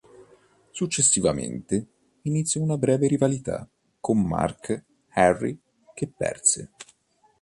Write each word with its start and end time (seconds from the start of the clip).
Successivamente, 0.71 1.85
iniziò 2.23 2.59
una 2.61 2.75
breve 2.75 3.05
rivalità 3.07 3.69
con 3.99 4.19
Mark 4.19 4.83
Henry 5.13 5.55
che 5.93 6.07
perse. 6.07 6.71